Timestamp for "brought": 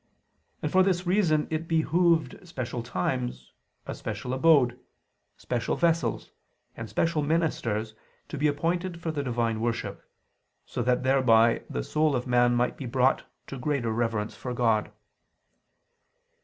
12.87-13.25